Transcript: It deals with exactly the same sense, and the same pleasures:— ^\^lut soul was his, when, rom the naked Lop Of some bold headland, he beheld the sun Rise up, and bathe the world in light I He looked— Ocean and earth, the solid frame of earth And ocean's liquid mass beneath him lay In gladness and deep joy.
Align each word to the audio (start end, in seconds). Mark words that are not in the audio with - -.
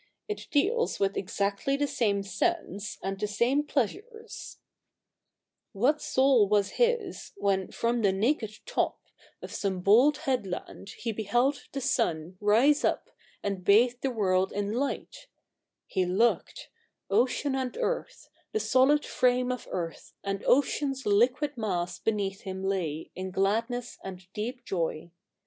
It 0.27 0.47
deals 0.49 0.99
with 0.99 1.15
exactly 1.15 1.77
the 1.77 1.85
same 1.85 2.23
sense, 2.23 2.97
and 3.03 3.19
the 3.19 3.27
same 3.27 3.61
pleasures:— 3.63 4.57
^\^lut 5.75 6.01
soul 6.01 6.47
was 6.49 6.71
his, 6.81 7.33
when, 7.37 7.69
rom 7.83 8.01
the 8.01 8.11
naked 8.11 8.49
Lop 8.65 8.95
Of 9.43 9.51
some 9.51 9.81
bold 9.81 10.17
headland, 10.17 10.89
he 10.97 11.11
beheld 11.11 11.67
the 11.71 11.81
sun 11.81 12.35
Rise 12.41 12.83
up, 12.83 13.11
and 13.43 13.63
bathe 13.63 14.01
the 14.01 14.09
world 14.09 14.51
in 14.51 14.73
light 14.73 15.27
I 15.27 15.29
He 15.85 16.05
looked— 16.07 16.71
Ocean 17.11 17.53
and 17.53 17.77
earth, 17.79 18.27
the 18.53 18.59
solid 18.59 19.05
frame 19.05 19.51
of 19.51 19.67
earth 19.69 20.15
And 20.23 20.43
ocean's 20.45 21.05
liquid 21.05 21.57
mass 21.57 21.99
beneath 21.99 22.41
him 22.41 22.63
lay 22.63 23.11
In 23.13 23.29
gladness 23.29 23.99
and 24.03 24.25
deep 24.33 24.65
joy. 24.65 25.11